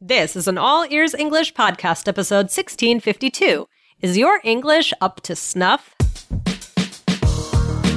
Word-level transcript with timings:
This 0.00 0.36
is 0.36 0.46
an 0.46 0.58
All 0.58 0.84
Ears 0.90 1.14
English 1.14 1.54
podcast, 1.54 2.06
episode 2.06 2.50
1652. 2.52 3.66
Is 4.02 4.18
your 4.18 4.40
English 4.44 4.92
up 5.00 5.22
to 5.22 5.34
snuff? 5.34 5.95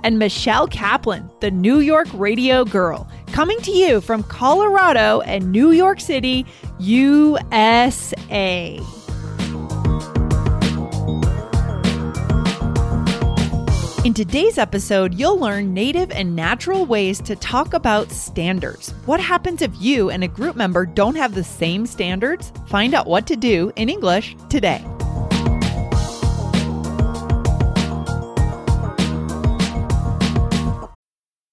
and 0.00 0.18
Michelle 0.18 0.66
Kaplan, 0.66 1.30
the 1.40 1.50
New 1.50 1.80
York 1.80 2.08
radio 2.14 2.64
girl, 2.64 3.08
coming 3.28 3.60
to 3.62 3.70
you 3.70 4.00
from 4.00 4.22
Colorado 4.22 5.20
and 5.20 5.52
New 5.52 5.70
York 5.70 6.00
City, 6.00 6.46
USA. 6.78 8.80
In 14.04 14.14
today's 14.14 14.56
episode, 14.56 15.12
you'll 15.12 15.38
learn 15.38 15.74
native 15.74 16.10
and 16.12 16.34
natural 16.34 16.86
ways 16.86 17.20
to 17.20 17.36
talk 17.36 17.74
about 17.74 18.10
standards. 18.10 18.92
What 19.04 19.20
happens 19.20 19.60
if 19.60 19.70
you 19.78 20.08
and 20.08 20.24
a 20.24 20.28
group 20.28 20.56
member 20.56 20.86
don't 20.86 21.16
have 21.16 21.34
the 21.34 21.44
same 21.44 21.84
standards? 21.84 22.50
Find 22.68 22.94
out 22.94 23.06
what 23.06 23.26
to 23.26 23.36
do 23.36 23.70
in 23.76 23.90
English 23.90 24.34
today. 24.48 24.82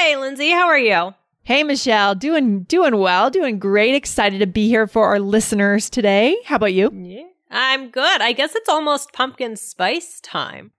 Hey, 0.00 0.14
Lindsay, 0.16 0.50
how 0.50 0.68
are 0.68 0.78
you? 0.78 1.12
Hey 1.42 1.64
Michelle, 1.64 2.14
doing 2.14 2.62
doing 2.62 2.98
well, 2.98 3.30
doing 3.30 3.58
great. 3.58 3.96
Excited 3.96 4.38
to 4.38 4.46
be 4.46 4.68
here 4.68 4.86
for 4.86 5.06
our 5.06 5.18
listeners 5.18 5.90
today. 5.90 6.36
How 6.44 6.54
about 6.54 6.72
you? 6.72 6.92
Yeah. 6.94 7.24
I'm 7.50 7.90
good. 7.90 8.20
I 8.20 8.32
guess 8.32 8.54
it's 8.54 8.68
almost 8.68 9.12
pumpkin 9.12 9.56
spice 9.56 10.20
time. 10.20 10.70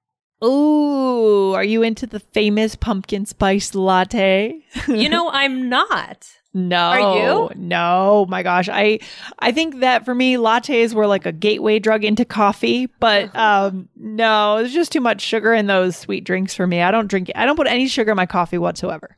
Ooh, 0.42 1.52
are 1.53 1.66
you 1.66 1.84
into 1.84 2.08
the 2.08 2.22
famous 2.22 2.78
pumpkin 2.78 3.26
spice 3.26 3.76
latte? 3.76 4.64
you 4.88 5.09
know, 5.14 5.30
I'm 5.31 5.67
not. 5.67 6.30
No. 6.53 6.78
Are 6.78 7.17
you? 7.17 7.52
No. 7.55 8.25
My 8.28 8.42
gosh. 8.42 8.69
I 8.72 9.00
I 9.38 9.52
think 9.52 9.81
that 9.81 10.05
for 10.05 10.16
me 10.16 10.36
lattes 10.36 10.94
were 10.94 11.08
like 11.08 11.25
a 11.25 11.31
gateway 11.31 11.80
drug 11.80 12.03
into 12.03 12.25
coffee, 12.25 12.88
but 13.00 13.36
um 13.36 13.88
no, 13.95 14.58
there's 14.58 14.73
just 14.73 14.92
too 14.92 15.02
much 15.02 15.22
sugar 15.22 15.53
in 15.53 15.67
those 15.67 15.95
sweet 15.95 16.23
drinks 16.23 16.55
for 16.55 16.66
me. 16.66 16.81
I 16.81 16.92
don't 16.92 17.08
drink 17.08 17.31
I 17.36 17.45
don't 17.45 17.55
put 17.55 17.67
any 17.67 17.88
sugar 17.88 18.11
in 18.11 18.17
my 18.17 18.25
coffee 18.25 18.58
whatsoever. 18.58 19.17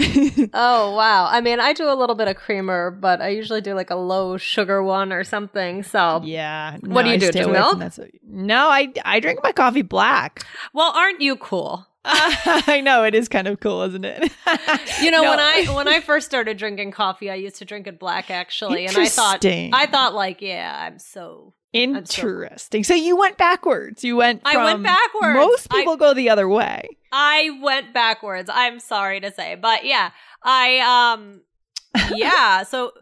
oh 0.54 0.94
wow! 0.94 1.26
I 1.28 1.40
mean, 1.40 1.58
I 1.58 1.72
do 1.72 1.90
a 1.90 1.94
little 1.94 2.14
bit 2.14 2.28
of 2.28 2.36
creamer, 2.36 2.92
but 2.92 3.20
I 3.20 3.30
usually 3.30 3.60
do 3.60 3.74
like 3.74 3.90
a 3.90 3.96
low 3.96 4.36
sugar 4.36 4.80
one 4.80 5.12
or 5.12 5.24
something. 5.24 5.82
So 5.82 6.20
yeah, 6.22 6.76
what 6.82 7.02
do 7.02 7.08
you 7.08 7.14
I 7.14 7.18
do? 7.18 7.32
Just 7.32 7.50
milk? 7.50 7.80
No, 8.22 8.68
I 8.68 8.92
I 9.04 9.18
drink 9.18 9.40
my 9.42 9.50
coffee 9.50 9.82
black. 9.82 10.46
Well, 10.72 10.92
aren't 10.94 11.20
you 11.20 11.34
cool? 11.34 11.84
I 12.66 12.80
know 12.82 13.04
it 13.04 13.14
is 13.14 13.28
kind 13.28 13.46
of 13.46 13.60
cool, 13.60 13.82
isn't 13.82 14.04
it? 14.04 14.22
you 15.02 15.10
know, 15.10 15.22
no. 15.22 15.30
when 15.30 15.38
I 15.38 15.64
when 15.74 15.88
I 15.88 16.00
first 16.00 16.26
started 16.26 16.56
drinking 16.56 16.92
coffee, 16.92 17.30
I 17.30 17.34
used 17.34 17.56
to 17.56 17.66
drink 17.66 17.86
it 17.86 17.98
black 17.98 18.30
actually, 18.30 18.86
and 18.86 18.96
I 18.96 19.06
thought 19.08 19.44
I 19.44 19.86
thought 19.86 20.14
like, 20.14 20.40
yeah, 20.40 20.74
I'm 20.80 20.98
so 20.98 21.52
interesting. 21.74 22.82
So, 22.82 22.94
so, 22.94 23.00
you 23.00 23.16
went 23.16 23.36
backwards. 23.36 24.04
You 24.04 24.16
went. 24.16 24.40
I 24.44 24.56
went 24.56 24.82
backwards. 24.82 25.36
Most 25.36 25.70
people 25.70 25.94
I, 25.94 25.96
go 25.96 26.14
the 26.14 26.30
other 26.30 26.48
way. 26.48 26.88
I 27.12 27.58
went 27.62 27.92
backwards. 27.92 28.50
I'm 28.52 28.80
sorry 28.80 29.20
to 29.20 29.30
say, 29.30 29.54
but 29.54 29.84
yeah, 29.84 30.10
I 30.42 31.14
um, 31.14 31.42
yeah. 32.14 32.62
so 32.62 32.92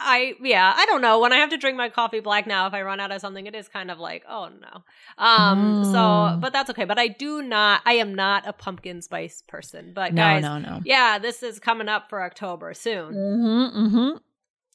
I 0.00 0.34
yeah, 0.40 0.72
I 0.76 0.86
don't 0.86 1.02
know. 1.02 1.18
When 1.18 1.32
I 1.32 1.36
have 1.36 1.50
to 1.50 1.56
drink 1.56 1.76
my 1.76 1.88
coffee 1.88 2.20
black 2.20 2.46
now, 2.46 2.66
if 2.66 2.74
I 2.74 2.82
run 2.82 3.00
out 3.00 3.10
of 3.10 3.20
something, 3.20 3.46
it 3.46 3.54
is 3.54 3.68
kind 3.68 3.90
of 3.90 3.98
like, 3.98 4.24
oh 4.28 4.48
no. 4.48 4.82
Um 5.18 5.84
mm. 5.84 5.92
so 5.92 6.38
but 6.40 6.52
that's 6.52 6.70
okay. 6.70 6.84
But 6.84 6.98
I 6.98 7.08
do 7.08 7.42
not 7.42 7.82
I 7.84 7.94
am 7.94 8.14
not 8.14 8.46
a 8.46 8.52
pumpkin 8.52 9.02
spice 9.02 9.42
person. 9.46 9.92
But 9.94 10.14
no, 10.14 10.22
guys, 10.22 10.42
no, 10.42 10.58
no. 10.58 10.80
Yeah, 10.84 11.18
this 11.18 11.42
is 11.42 11.58
coming 11.58 11.88
up 11.88 12.08
for 12.08 12.22
October 12.22 12.74
soon. 12.74 13.14
Mm-hmm, 13.14 13.78
mm-hmm. 13.78 14.16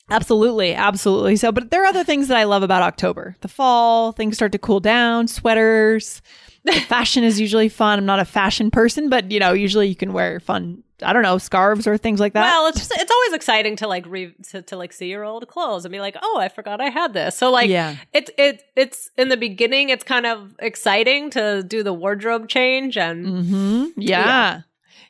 Absolutely, 0.09 0.73
absolutely. 0.73 1.37
So, 1.37 1.51
but 1.51 1.71
there 1.71 1.83
are 1.83 1.87
other 1.87 2.03
things 2.03 2.27
that 2.27 2.37
I 2.37 2.43
love 2.43 2.61
about 2.61 2.81
October. 2.81 3.37
The 3.39 3.47
fall, 3.47 4.11
things 4.11 4.35
start 4.35 4.51
to 4.51 4.59
cool 4.59 4.81
down, 4.81 5.27
sweaters. 5.29 6.21
Fashion 6.87 7.23
is 7.23 7.39
usually 7.39 7.69
fun. 7.69 7.99
I'm 7.99 8.05
not 8.05 8.19
a 8.19 8.25
fashion 8.25 8.69
person, 8.71 9.09
but 9.09 9.31
you 9.31 9.39
know, 9.39 9.53
usually 9.53 9.87
you 9.87 9.95
can 9.95 10.13
wear 10.13 10.39
fun 10.39 10.82
I 11.03 11.13
don't 11.13 11.23
know, 11.23 11.37
scarves 11.37 11.87
or 11.87 11.97
things 11.97 12.19
like 12.19 12.33
that. 12.33 12.43
Well, 12.43 12.67
it's 12.67 12.79
just, 12.79 12.91
it's 12.91 13.11
always 13.11 13.33
exciting 13.33 13.75
to 13.77 13.87
like 13.87 14.05
re 14.07 14.33
to, 14.49 14.61
to 14.63 14.77
like 14.77 14.93
see 14.93 15.09
your 15.09 15.23
old 15.23 15.47
clothes 15.47 15.85
and 15.85 15.91
be 15.91 15.99
like, 15.99 16.15
oh, 16.21 16.39
I 16.39 16.49
forgot 16.49 16.81
I 16.81 16.89
had 16.89 17.13
this. 17.13 17.37
So 17.37 17.51
like, 17.51 17.69
yeah, 17.69 17.95
it's 18.13 18.31
it 18.37 18.63
it's 18.75 19.09
in 19.17 19.29
the 19.29 19.37
beginning, 19.37 19.89
it's 19.89 20.03
kind 20.03 20.25
of 20.25 20.55
exciting 20.59 21.29
to 21.31 21.63
do 21.63 21.83
the 21.83 21.93
wardrobe 21.93 22.47
change 22.47 22.97
and 22.97 23.25
mm-hmm. 23.25 23.85
yeah, 24.01 24.61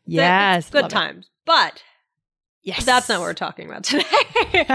yeah. 0.06 0.56
yes, 0.56 0.70
good 0.70 0.90
times. 0.90 1.26
It. 1.26 1.32
But 1.46 1.84
yes, 2.64 2.86
that's 2.86 3.10
not 3.10 3.20
what 3.20 3.28
we're 3.28 3.34
talking 3.34 3.70
about 3.70 3.84
today. 3.84 4.04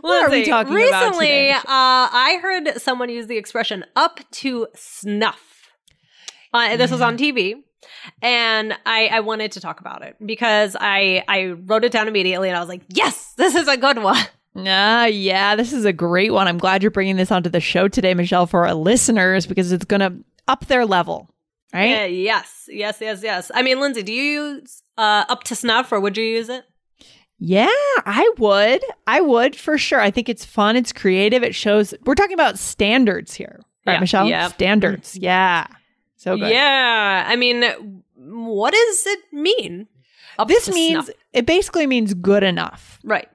what 0.00 0.24
are 0.24 0.30
we 0.30 0.44
talking 0.44 0.72
recently, 0.72 0.88
about 0.90 1.20
Recently, 1.20 1.50
uh, 1.50 1.62
I 1.66 2.38
heard 2.42 2.80
someone 2.80 3.08
use 3.08 3.26
the 3.26 3.36
expression 3.36 3.84
"up 3.96 4.20
to 4.32 4.68
snuff." 4.74 5.40
Uh, 6.52 6.76
this 6.76 6.90
yeah. 6.90 6.94
was 6.94 7.00
on 7.00 7.16
TV 7.16 7.62
and 8.22 8.74
I, 8.86 9.08
I 9.08 9.20
wanted 9.20 9.52
to 9.52 9.60
talk 9.60 9.80
about 9.80 10.02
it 10.02 10.16
because 10.24 10.76
I 10.78 11.24
I 11.28 11.52
wrote 11.52 11.84
it 11.84 11.92
down 11.92 12.08
immediately 12.08 12.48
and 12.48 12.56
I 12.56 12.60
was 12.60 12.68
like, 12.68 12.82
yes, 12.88 13.34
this 13.36 13.54
is 13.54 13.68
a 13.68 13.76
good 13.76 14.02
one. 14.02 14.22
Ah, 14.56 15.04
yeah, 15.04 15.54
this 15.54 15.72
is 15.72 15.84
a 15.84 15.92
great 15.92 16.32
one. 16.32 16.48
I'm 16.48 16.58
glad 16.58 16.82
you're 16.82 16.90
bringing 16.90 17.16
this 17.16 17.30
onto 17.30 17.48
the 17.48 17.60
show 17.60 17.86
today, 17.86 18.14
Michelle, 18.14 18.46
for 18.48 18.66
our 18.66 18.74
listeners 18.74 19.46
because 19.46 19.70
it's 19.70 19.84
going 19.84 20.00
to 20.00 20.12
up 20.48 20.66
their 20.66 20.84
level, 20.84 21.30
right? 21.72 21.90
Yeah, 21.90 22.04
yes, 22.06 22.68
yes, 22.68 22.98
yes, 23.00 23.22
yes. 23.22 23.52
I 23.54 23.62
mean, 23.62 23.78
Lindsay, 23.78 24.02
do 24.02 24.12
you 24.12 24.24
use 24.56 24.82
uh, 24.98 25.24
up 25.28 25.44
to 25.44 25.54
snuff 25.54 25.92
or 25.92 26.00
would 26.00 26.16
you 26.16 26.24
use 26.24 26.48
it? 26.48 26.64
Yeah, 27.38 27.68
I 28.04 28.28
would. 28.38 28.82
I 29.06 29.20
would 29.20 29.54
for 29.54 29.78
sure. 29.78 30.00
I 30.00 30.10
think 30.10 30.28
it's 30.28 30.44
fun. 30.44 30.74
It's 30.76 30.92
creative. 30.92 31.44
It 31.44 31.54
shows. 31.54 31.94
We're 32.04 32.16
talking 32.16 32.34
about 32.34 32.58
standards 32.58 33.32
here, 33.32 33.60
right, 33.86 33.94
yeah, 33.94 34.00
Michelle? 34.00 34.28
Yeah. 34.28 34.48
Standards. 34.48 35.16
Yeah. 35.16 35.68
So 36.20 36.36
good. 36.36 36.50
Yeah. 36.50 37.24
I 37.26 37.34
mean, 37.36 37.64
what 38.14 38.74
does 38.74 39.06
it 39.06 39.20
mean? 39.32 39.88
Up 40.38 40.48
this 40.48 40.68
means 40.68 41.06
snuff? 41.06 41.16
it 41.32 41.46
basically 41.46 41.86
means 41.86 42.12
good 42.12 42.42
enough. 42.42 43.00
Right. 43.02 43.28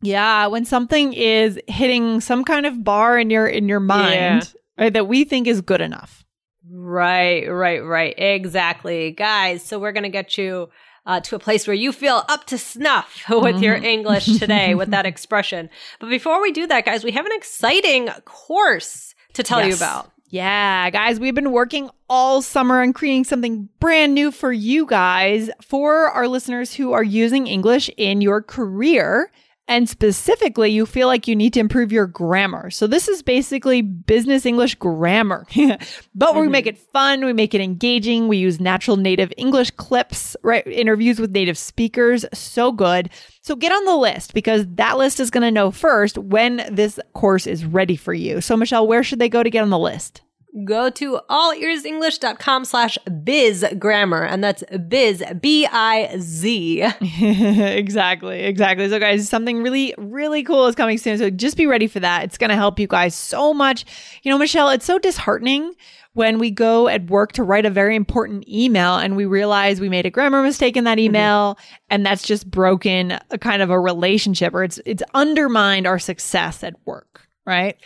Yeah, 0.00 0.46
when 0.46 0.64
something 0.64 1.12
is 1.12 1.60
hitting 1.66 2.22
some 2.22 2.44
kind 2.44 2.64
of 2.64 2.82
bar 2.82 3.18
in 3.18 3.28
your 3.28 3.46
in 3.46 3.68
your 3.68 3.80
mind 3.80 4.14
yeah. 4.14 4.42
right, 4.84 4.92
that 4.92 5.06
we 5.06 5.24
think 5.24 5.46
is 5.46 5.60
good 5.60 5.82
enough. 5.82 6.24
Right, 6.70 7.46
right, 7.46 7.84
right. 7.84 8.14
Exactly. 8.16 9.10
Guys, 9.10 9.62
so 9.62 9.78
we're 9.78 9.92
going 9.92 10.04
to 10.04 10.08
get 10.08 10.38
you 10.38 10.70
uh, 11.04 11.20
to 11.20 11.36
a 11.36 11.38
place 11.38 11.66
where 11.66 11.74
you 11.74 11.92
feel 11.92 12.24
up 12.28 12.46
to 12.46 12.56
snuff 12.56 13.22
with 13.28 13.56
mm-hmm. 13.56 13.62
your 13.62 13.74
English 13.74 14.38
today 14.38 14.74
with 14.74 14.90
that 14.92 15.04
expression. 15.12 15.68
But 16.00 16.08
before 16.08 16.40
we 16.40 16.52
do 16.52 16.66
that, 16.68 16.86
guys, 16.86 17.04
we 17.04 17.12
have 17.12 17.26
an 17.26 17.32
exciting 17.34 18.08
course 18.24 19.14
to 19.34 19.42
tell 19.42 19.60
yes. 19.60 19.68
you 19.68 19.74
about. 19.76 20.10
Yeah, 20.30 20.90
guys, 20.90 21.18
we've 21.18 21.34
been 21.34 21.52
working 21.52 21.88
all 22.10 22.42
summer 22.42 22.82
on 22.82 22.92
creating 22.92 23.24
something 23.24 23.70
brand 23.80 24.14
new 24.14 24.30
for 24.30 24.52
you 24.52 24.84
guys, 24.84 25.48
for 25.62 26.08
our 26.10 26.28
listeners 26.28 26.74
who 26.74 26.92
are 26.92 27.02
using 27.02 27.46
English 27.46 27.88
in 27.96 28.20
your 28.20 28.42
career. 28.42 29.32
And 29.68 29.86
specifically, 29.86 30.70
you 30.70 30.86
feel 30.86 31.08
like 31.08 31.28
you 31.28 31.36
need 31.36 31.52
to 31.52 31.60
improve 31.60 31.92
your 31.92 32.06
grammar. 32.06 32.70
So, 32.70 32.86
this 32.86 33.06
is 33.06 33.22
basically 33.22 33.82
business 33.82 34.46
English 34.46 34.76
grammar. 34.76 35.46
but 35.54 36.30
mm-hmm. 36.30 36.40
we 36.40 36.48
make 36.48 36.66
it 36.66 36.78
fun, 36.78 37.22
we 37.22 37.34
make 37.34 37.54
it 37.54 37.60
engaging. 37.60 38.28
We 38.28 38.38
use 38.38 38.60
natural 38.60 38.96
native 38.96 39.30
English 39.36 39.70
clips, 39.72 40.36
right? 40.42 40.66
Interviews 40.66 41.20
with 41.20 41.32
native 41.32 41.58
speakers. 41.58 42.24
So 42.32 42.72
good. 42.72 43.10
So, 43.42 43.54
get 43.54 43.70
on 43.70 43.84
the 43.84 43.96
list 43.96 44.32
because 44.32 44.66
that 44.76 44.96
list 44.96 45.20
is 45.20 45.30
going 45.30 45.42
to 45.42 45.50
know 45.50 45.70
first 45.70 46.16
when 46.16 46.66
this 46.70 46.98
course 47.12 47.46
is 47.46 47.66
ready 47.66 47.96
for 47.96 48.14
you. 48.14 48.40
So, 48.40 48.56
Michelle, 48.56 48.88
where 48.88 49.04
should 49.04 49.18
they 49.18 49.28
go 49.28 49.42
to 49.42 49.50
get 49.50 49.62
on 49.62 49.70
the 49.70 49.78
list? 49.78 50.22
Go 50.64 50.90
to 50.90 51.20
allearsenglish.com 51.28 52.64
slash 52.64 52.98
biz 53.22 53.64
grammar. 53.78 54.24
And 54.24 54.42
that's 54.42 54.62
biz, 54.88 55.22
B 55.40 55.66
I 55.70 56.16
Z. 56.18 56.82
exactly, 57.00 58.40
exactly. 58.40 58.88
So, 58.88 58.98
guys, 58.98 59.28
something 59.28 59.62
really, 59.62 59.94
really 59.98 60.42
cool 60.42 60.66
is 60.66 60.74
coming 60.74 60.98
soon. 60.98 61.18
So, 61.18 61.30
just 61.30 61.56
be 61.56 61.66
ready 61.66 61.86
for 61.86 62.00
that. 62.00 62.24
It's 62.24 62.38
going 62.38 62.50
to 62.50 62.56
help 62.56 62.78
you 62.78 62.86
guys 62.86 63.14
so 63.14 63.52
much. 63.54 63.84
You 64.22 64.30
know, 64.30 64.38
Michelle, 64.38 64.70
it's 64.70 64.84
so 64.84 64.98
disheartening 64.98 65.74
when 66.18 66.40
we 66.40 66.50
go 66.50 66.88
at 66.88 67.08
work 67.08 67.30
to 67.30 67.44
write 67.44 67.64
a 67.64 67.70
very 67.70 67.94
important 67.94 68.48
email 68.48 68.96
and 68.96 69.14
we 69.14 69.24
realize 69.24 69.80
we 69.80 69.88
made 69.88 70.04
a 70.04 70.10
grammar 70.10 70.42
mistake 70.42 70.76
in 70.76 70.82
that 70.82 70.98
email 70.98 71.54
mm-hmm. 71.54 71.76
and 71.90 72.04
that's 72.04 72.22
just 72.22 72.50
broken 72.50 73.16
a 73.30 73.38
kind 73.38 73.62
of 73.62 73.70
a 73.70 73.78
relationship 73.78 74.52
or 74.52 74.64
it's 74.64 74.80
it's 74.84 75.02
undermined 75.14 75.86
our 75.86 75.98
success 75.98 76.64
at 76.64 76.74
work, 76.84 77.28
right? 77.46 77.76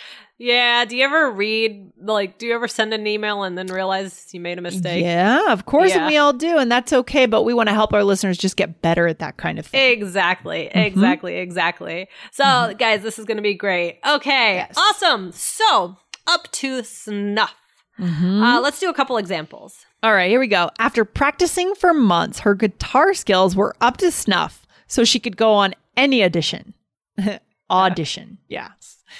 Yeah. 0.43 0.85
Do 0.85 0.97
you 0.97 1.05
ever 1.05 1.31
read, 1.31 1.93
like, 2.01 2.39
do 2.39 2.47
you 2.47 2.55
ever 2.55 2.67
send 2.67 2.93
an 2.93 3.07
email 3.07 3.45
and 3.45 3.57
then 3.57 3.69
realize 3.69 4.29
you 4.33 4.41
made 4.41 4.59
a 4.59 4.61
mistake? 4.61 5.05
Yeah, 5.05 5.53
of 5.53 5.67
course. 5.67 5.91
Yeah. 5.91 5.99
And 5.99 6.07
we 6.09 6.17
all 6.17 6.33
do. 6.33 6.59
And 6.59 6.71
that's 6.71 6.93
okay. 6.93 7.27
But 7.27 7.45
we 7.45 7.55
want 7.55 7.69
to 7.69 7.75
help 7.75 7.93
our 7.93 8.03
listeners 8.03 8.39
just 8.39 8.57
get 8.57 8.83
better 8.83 9.07
at 9.07 9.21
that 9.21 9.37
kind 9.37 9.61
of 9.61 9.67
thing. 9.67 9.93
Exactly. 9.93 10.69
Mm-hmm. 10.69 10.79
Exactly. 10.79 11.37
Exactly. 11.37 12.09
So, 12.33 12.43
mm-hmm. 12.43 12.77
guys, 12.77 13.03
this 13.03 13.21
is 13.21 13.25
going 13.25 13.37
to 13.37 13.43
be 13.43 13.55
great. 13.55 14.01
Okay. 14.05 14.57
Yes. 14.57 14.75
Awesome. 14.77 15.31
So, 15.31 15.97
up 16.27 16.51
to 16.53 16.83
snuff. 16.83 17.55
Mm-hmm. 18.01 18.43
Uh, 18.43 18.61
let's 18.61 18.81
do 18.81 18.91
a 18.91 18.95
couple 18.95 19.19
examples. 19.19 19.87
All 20.03 20.13
right. 20.13 20.29
Here 20.29 20.41
we 20.41 20.49
go. 20.49 20.71
After 20.81 21.05
practicing 21.05 21.77
for 21.77 21.95
months, 21.95 22.41
her 22.41 22.57
guitar 22.57 23.15
skills 23.15 23.55
were 23.55 23.77
up 23.81 23.99
to 23.99 24.11
snuff. 24.11 24.67
So 24.89 25.05
she 25.05 25.21
could 25.21 25.37
go 25.37 25.53
on 25.53 25.75
any 25.97 26.25
audition. 26.25 26.75
audition. 27.71 28.39
Yeah. 28.49 28.71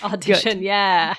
Audition, 0.03 0.59
Good. 0.59 0.65
yeah. 0.65 1.15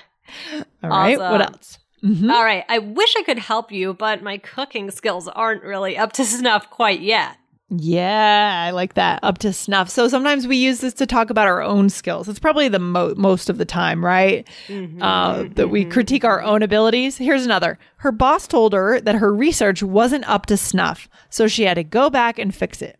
All 0.82 0.90
right. 0.90 1.18
Awesome. 1.18 1.32
What 1.32 1.40
else? 1.42 1.78
Mm-hmm. 2.02 2.30
All 2.30 2.44
right. 2.44 2.64
I 2.68 2.78
wish 2.78 3.14
I 3.16 3.22
could 3.22 3.38
help 3.38 3.72
you, 3.72 3.94
but 3.94 4.22
my 4.22 4.38
cooking 4.38 4.90
skills 4.90 5.26
aren't 5.28 5.62
really 5.62 5.96
up 5.96 6.12
to 6.14 6.24
snuff 6.24 6.68
quite 6.70 7.00
yet. 7.00 7.36
Yeah, 7.70 8.64
I 8.66 8.70
like 8.72 8.94
that. 8.94 9.20
Up 9.22 9.38
to 9.38 9.52
snuff. 9.52 9.88
So 9.88 10.06
sometimes 10.06 10.46
we 10.46 10.56
use 10.56 10.80
this 10.80 10.92
to 10.94 11.06
talk 11.06 11.30
about 11.30 11.46
our 11.46 11.62
own 11.62 11.88
skills. 11.88 12.28
It's 12.28 12.38
probably 12.38 12.68
the 12.68 12.78
mo- 12.78 13.14
most 13.16 13.48
of 13.48 13.56
the 13.58 13.64
time, 13.64 14.04
right? 14.04 14.46
Mm-hmm, 14.68 15.02
uh, 15.02 15.44
that 15.54 15.70
we 15.70 15.84
critique 15.86 16.24
our 16.24 16.42
own 16.42 16.62
abilities. 16.62 17.16
Here's 17.16 17.44
another. 17.44 17.78
Her 17.96 18.12
boss 18.12 18.46
told 18.46 18.74
her 18.74 19.00
that 19.00 19.16
her 19.16 19.34
research 19.34 19.82
wasn't 19.82 20.28
up 20.28 20.46
to 20.46 20.56
snuff, 20.58 21.08
so 21.30 21.48
she 21.48 21.64
had 21.64 21.74
to 21.74 21.84
go 21.84 22.10
back 22.10 22.38
and 22.38 22.54
fix 22.54 22.82
it. 22.82 22.98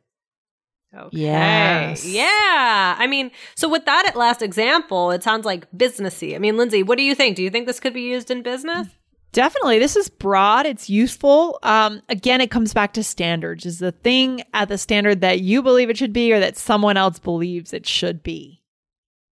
Okay. 0.96 1.18
Yes. 1.18 2.04
Yeah. 2.04 2.94
I 2.98 3.06
mean, 3.06 3.30
so 3.54 3.68
with 3.68 3.84
that 3.86 4.06
at 4.06 4.16
last 4.16 4.42
example, 4.42 5.10
it 5.10 5.22
sounds 5.22 5.44
like 5.44 5.70
businessy. 5.72 6.34
I 6.34 6.38
mean, 6.38 6.56
Lindsay, 6.56 6.82
what 6.82 6.98
do 6.98 7.04
you 7.04 7.14
think? 7.14 7.36
Do 7.36 7.42
you 7.42 7.50
think 7.50 7.66
this 7.66 7.80
could 7.80 7.94
be 7.94 8.02
used 8.02 8.30
in 8.30 8.42
business? 8.42 8.88
Definitely. 9.32 9.80
This 9.80 9.96
is 9.96 10.08
broad. 10.08 10.64
It's 10.64 10.88
useful. 10.88 11.58
Um, 11.64 12.02
again, 12.08 12.40
it 12.40 12.52
comes 12.52 12.72
back 12.72 12.92
to 12.92 13.02
standards. 13.02 13.66
Is 13.66 13.80
the 13.80 13.90
thing 13.90 14.42
at 14.54 14.68
the 14.68 14.78
standard 14.78 15.22
that 15.22 15.40
you 15.40 15.60
believe 15.60 15.90
it 15.90 15.98
should 15.98 16.12
be 16.12 16.32
or 16.32 16.38
that 16.38 16.56
someone 16.56 16.96
else 16.96 17.18
believes 17.18 17.72
it 17.72 17.84
should 17.84 18.22
be? 18.22 18.62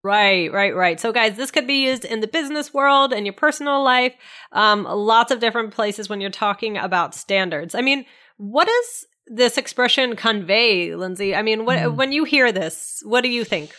Right, 0.04 0.54
right, 0.54 0.76
right. 0.76 1.00
So, 1.00 1.12
guys, 1.12 1.36
this 1.36 1.50
could 1.50 1.66
be 1.66 1.86
used 1.86 2.06
in 2.06 2.22
the 2.22 2.28
business 2.28 2.74
world, 2.74 3.12
in 3.12 3.26
your 3.26 3.34
personal 3.34 3.84
life, 3.84 4.14
um, 4.52 4.84
lots 4.84 5.32
of 5.32 5.40
different 5.40 5.74
places 5.74 6.08
when 6.08 6.22
you're 6.22 6.30
talking 6.30 6.78
about 6.78 7.16
standards. 7.16 7.74
I 7.74 7.82
mean, 7.82 8.06
what 8.38 8.68
does 8.68 9.08
this 9.30 9.58
expression 9.58 10.16
convey, 10.16 10.96
Lindsay? 10.96 11.36
I 11.36 11.42
mean, 11.42 11.66
what, 11.66 11.80
mm. 11.80 11.96
when 11.96 12.12
you 12.12 12.24
hear 12.24 12.52
this, 12.52 13.02
what 13.06 13.22
do 13.22 13.30
you 13.30 13.44
think? 13.44 13.72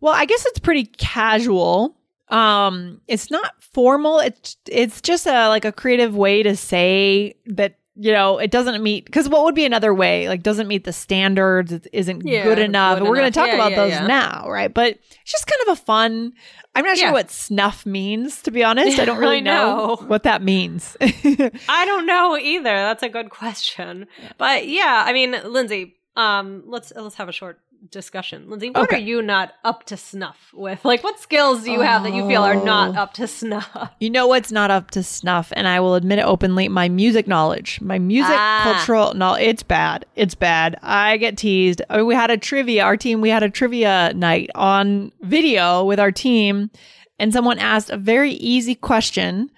Well, 0.00 0.14
I 0.14 0.24
guess 0.24 0.46
it's 0.46 0.58
pretty 0.58 0.84
casual. 0.84 1.96
Um, 2.28 3.00
it's 3.08 3.30
not 3.30 3.60
formal. 3.60 4.20
It's 4.20 4.56
it's 4.68 5.00
just 5.00 5.26
a 5.26 5.48
like 5.48 5.64
a 5.64 5.72
creative 5.72 6.14
way 6.14 6.42
to 6.42 6.56
say 6.56 7.34
that 7.46 7.79
you 8.00 8.12
know 8.12 8.38
it 8.38 8.50
doesn't 8.50 8.82
meet 8.82 9.04
because 9.04 9.28
what 9.28 9.44
would 9.44 9.54
be 9.54 9.66
another 9.66 9.92
way? 9.92 10.26
Like 10.26 10.42
doesn't 10.42 10.66
meet 10.68 10.84
the 10.84 10.92
standards 10.92 11.70
it 11.70 11.86
isn't 11.92 12.26
yeah, 12.26 12.44
good 12.44 12.58
enough. 12.58 12.98
Good 12.98 13.08
we're 13.08 13.16
going 13.16 13.30
to 13.30 13.38
talk 13.38 13.48
yeah, 13.48 13.56
about 13.56 13.72
yeah, 13.72 13.76
those 13.76 14.08
now 14.08 14.48
right? 14.48 14.72
But 14.72 14.98
it's 15.22 15.30
just 15.30 15.46
kind 15.46 15.60
of 15.68 15.78
a 15.78 15.82
fun 15.82 16.32
i'm 16.74 16.84
not 16.84 16.96
sure 16.96 17.10
what 17.10 17.30
snuff 17.30 17.84
means 17.84 18.42
to 18.42 18.50
be 18.50 18.64
honest. 18.64 18.98
I 18.98 19.04
don't 19.04 19.18
really 19.26 19.38
I 19.38 19.40
know. 19.40 19.98
know. 20.00 20.06
what 20.06 20.22
that 20.22 20.42
means. 20.42 20.96
I 21.00 21.84
don't 21.84 22.06
know 22.06 22.38
either. 22.38 22.74
That's 22.74 23.02
a 23.02 23.08
good 23.08 23.28
question. 23.28 24.06
But 24.38 24.66
yeah 24.66 25.04
i 25.06 25.12
mean 25.12 25.36
lindsay 25.44 25.96
um 26.16 26.62
let's 26.66 26.92
let's 26.96 27.16
have 27.16 27.28
a 27.28 27.32
short 27.32 27.60
discussion. 27.88 28.48
Lindsay, 28.48 28.70
what 28.70 28.84
okay. 28.84 28.96
are 28.96 29.00
you 29.00 29.22
not 29.22 29.54
up 29.64 29.84
to 29.84 29.96
snuff 29.96 30.50
with? 30.52 30.84
Like, 30.84 31.02
what 31.02 31.18
skills 31.18 31.64
do 31.64 31.70
you 31.70 31.80
have 31.80 32.02
that 32.02 32.12
you 32.12 32.26
feel 32.26 32.42
are 32.42 32.62
not 32.62 32.96
oh. 32.96 33.00
up 33.00 33.14
to 33.14 33.26
snuff? 33.26 33.90
You 34.00 34.10
know 34.10 34.26
what's 34.26 34.50
not 34.50 34.70
up 34.70 34.90
to 34.92 35.02
snuff, 35.02 35.52
and 35.54 35.68
I 35.68 35.80
will 35.80 35.94
admit 35.94 36.18
it 36.18 36.24
openly 36.24 36.68
my 36.68 36.88
music 36.88 37.26
knowledge. 37.26 37.80
My 37.80 37.98
music 37.98 38.36
ah. 38.36 38.60
cultural 38.62 39.14
knowledge, 39.14 39.42
it's 39.42 39.62
bad. 39.62 40.06
It's 40.16 40.34
bad. 40.34 40.78
I 40.82 41.16
get 41.16 41.36
teased. 41.36 41.82
I 41.90 41.98
mean, 41.98 42.06
we 42.06 42.14
had 42.14 42.30
a 42.30 42.36
trivia, 42.36 42.84
our 42.84 42.96
team, 42.96 43.20
we 43.20 43.30
had 43.30 43.42
a 43.42 43.50
trivia 43.50 44.12
night 44.14 44.50
on 44.54 45.12
video 45.20 45.84
with 45.84 46.00
our 46.00 46.12
team, 46.12 46.70
and 47.18 47.32
someone 47.32 47.58
asked 47.58 47.90
a 47.90 47.96
very 47.96 48.32
easy 48.32 48.74
question 48.74 49.50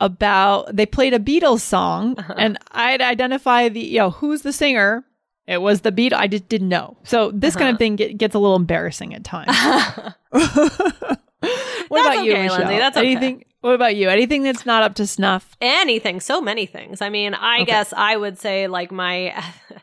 about 0.00 0.74
they 0.74 0.86
played 0.86 1.12
a 1.12 1.18
Beatles 1.18 1.60
song 1.60 2.14
uh-huh. 2.18 2.34
and 2.38 2.58
I'd 2.70 3.02
identify 3.02 3.68
the 3.68 3.80
you 3.80 3.98
know 3.98 4.10
who's 4.10 4.42
the 4.42 4.52
singer 4.52 5.04
it 5.48 5.62
was 5.62 5.80
the 5.80 5.90
beat. 5.90 6.12
I 6.12 6.26
just 6.26 6.46
didn't 6.48 6.68
know. 6.68 6.98
So 7.04 7.30
this 7.32 7.56
uh-huh. 7.56 7.60
kind 7.60 7.70
of 7.70 7.74
uh-huh. 7.74 7.78
thing 7.78 7.96
get, 7.96 8.18
gets 8.18 8.34
a 8.34 8.38
little 8.38 8.54
embarrassing 8.54 9.14
at 9.14 9.24
times. 9.24 9.56
what 10.30 11.20
about 11.90 12.24
you, 12.24 12.34
Michelle? 12.34 12.58
Lindsay, 12.58 12.78
that's 12.78 12.96
okay. 12.98 13.10
Anything? 13.10 13.44
What 13.62 13.74
about 13.74 13.96
you? 13.96 14.10
Anything 14.10 14.42
that's 14.42 14.66
not 14.66 14.82
up 14.82 14.94
to 14.96 15.06
snuff? 15.06 15.56
Anything. 15.60 16.20
So 16.20 16.40
many 16.42 16.66
things. 16.66 17.00
I 17.00 17.08
mean, 17.08 17.34
I 17.34 17.56
okay. 17.56 17.64
guess 17.64 17.92
I 17.96 18.16
would 18.16 18.38
say 18.38 18.68
like 18.68 18.92
my. 18.92 19.42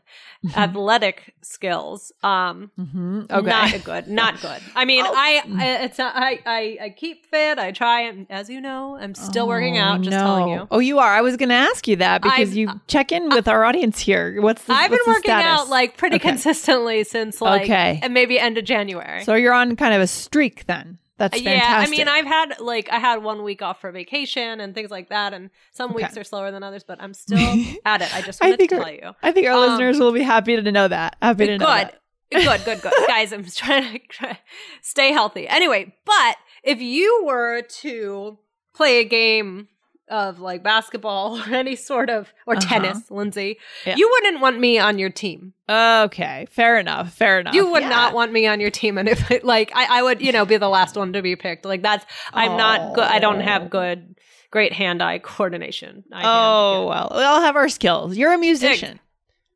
athletic 0.55 1.33
skills. 1.41 2.11
Um, 2.23 2.71
mm-hmm. 2.79 3.23
okay. 3.29 3.47
not 3.47 3.83
good. 3.83 4.07
Not 4.07 4.41
good. 4.41 4.61
I 4.75 4.85
mean, 4.85 5.05
oh. 5.05 5.13
I, 5.15 5.41
I 5.57 5.65
it's 5.83 5.97
not, 5.97 6.15
I, 6.15 6.39
I 6.45 6.77
I 6.81 6.89
keep 6.89 7.25
fit. 7.25 7.57
I 7.57 7.71
try, 7.71 8.01
and 8.01 8.27
as 8.29 8.49
you 8.49 8.61
know, 8.61 8.97
I'm 8.97 9.15
still 9.15 9.45
oh, 9.45 9.49
working 9.49 9.77
out. 9.77 10.01
Just 10.01 10.11
no. 10.11 10.17
telling 10.17 10.49
you. 10.49 10.67
Oh, 10.71 10.79
you 10.79 10.99
are. 10.99 11.09
I 11.09 11.21
was 11.21 11.37
going 11.37 11.49
to 11.49 11.55
ask 11.55 11.87
you 11.87 11.97
that 11.97 12.21
because 12.21 12.49
I've, 12.49 12.53
you 12.53 12.69
check 12.87 13.11
in 13.11 13.29
with 13.29 13.47
uh, 13.47 13.51
our 13.51 13.63
audience 13.63 13.99
here. 13.99 14.41
What's 14.41 14.63
the, 14.63 14.73
I've 14.73 14.91
what's 14.91 15.05
been 15.05 15.13
working 15.13 15.29
status? 15.29 15.61
out 15.61 15.69
like 15.69 15.97
pretty 15.97 16.17
okay. 16.17 16.29
consistently 16.29 17.03
since 17.03 17.41
like 17.41 17.63
okay. 17.63 17.99
and 18.01 18.13
maybe 18.13 18.39
end 18.39 18.57
of 18.57 18.65
January. 18.65 19.23
So 19.23 19.35
you're 19.35 19.53
on 19.53 19.75
kind 19.75 19.93
of 19.93 20.01
a 20.01 20.07
streak 20.07 20.65
then. 20.65 20.99
That's 21.17 21.39
fantastic. 21.39 21.69
Yeah, 21.69 21.77
I 21.77 21.89
mean, 21.89 22.07
I've 22.09 22.25
had 22.25 22.59
like 22.59 22.89
I 22.91 22.99
had 22.99 23.23
one 23.23 23.43
week 23.43 23.61
off 23.61 23.79
for 23.79 23.91
vacation 23.91 24.59
and 24.59 24.75
things 24.75 24.91
like 24.91 25.09
that, 25.09 25.33
and 25.33 25.49
some 25.71 25.91
okay. 25.91 26.03
weeks 26.03 26.17
are 26.17 26.25
slower 26.25 26.51
than 26.51 26.61
others, 26.61 26.83
but 26.83 27.01
I'm 27.01 27.13
still 27.13 27.37
at 27.85 28.01
it. 28.01 28.13
I 28.13 28.21
just 28.21 28.41
wanted 28.41 28.55
I 28.55 28.57
think 28.57 28.69
to 28.71 28.75
tell 28.77 28.91
you. 28.91 29.11
I 29.23 29.31
think 29.31 29.47
our 29.47 29.53
um, 29.53 29.69
listeners 29.69 29.99
will 29.99 30.11
be 30.11 30.23
happy 30.23 30.61
to 30.61 30.71
know 30.71 30.87
that. 30.87 31.15
Happy 31.21 31.47
to 31.47 31.57
know 31.57 31.65
good. 31.65 31.67
that. 31.67 32.01
Good, 32.31 32.65
good, 32.65 32.81
good. 32.81 32.93
Guys, 33.07 33.31
I'm 33.31 33.45
trying 33.45 34.01
to 34.19 34.37
stay 34.81 35.11
healthy. 35.11 35.47
Anyway, 35.47 35.95
but 36.05 36.35
if 36.63 36.81
you 36.81 37.23
were 37.25 37.61
to 37.61 38.37
play 38.73 38.99
a 38.99 39.05
game 39.05 39.69
of 40.07 40.39
like 40.39 40.63
basketball 40.63 41.39
or 41.47 41.53
any 41.53 41.75
sort 41.75 42.09
of 42.09 42.33
or 42.45 42.55
uh-huh. 42.55 42.67
tennis, 42.67 43.09
Lindsay, 43.09 43.57
yeah. 43.85 43.95
you 43.95 44.09
wouldn't 44.09 44.41
want 44.41 44.59
me 44.59 44.77
on 44.77 44.99
your 44.99 45.09
team. 45.09 45.53
Okay, 45.69 46.47
fair 46.49 46.77
enough. 46.77 47.13
Fair 47.13 47.39
enough. 47.39 47.55
You 47.55 47.71
would 47.71 47.83
yeah. 47.83 47.89
not 47.89 48.13
want 48.13 48.31
me 48.31 48.47
on 48.47 48.59
your 48.59 48.69
team, 48.69 48.97
and 48.97 49.09
if 49.09 49.31
it, 49.31 49.43
like 49.43 49.71
I, 49.75 49.99
I 49.99 50.03
would, 50.03 50.21
you 50.21 50.31
know, 50.31 50.45
be 50.45 50.57
the 50.57 50.69
last 50.69 50.95
one 50.95 51.13
to 51.13 51.21
be 51.21 51.35
picked. 51.35 51.65
Like 51.65 51.81
that's 51.81 52.05
I'm 52.33 52.51
oh. 52.51 52.57
not 52.57 52.95
good. 52.95 53.03
I 53.03 53.19
don't 53.19 53.41
have 53.41 53.69
good, 53.69 54.15
great 54.51 54.73
hand-eye 54.73 55.19
coordination. 55.19 56.03
I 56.11 56.21
oh 56.23 56.87
well, 56.87 57.11
we 57.15 57.23
all 57.23 57.41
have 57.41 57.55
our 57.55 57.69
skills. 57.69 58.17
You're 58.17 58.33
a 58.33 58.37
musician. 58.37 58.99